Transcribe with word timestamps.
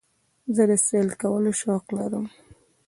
زه 0.55 0.63
د 0.69 0.73
سیل 0.87 1.07
کولو 1.21 1.51
شوق 1.61 1.85
لرم. 1.97 2.25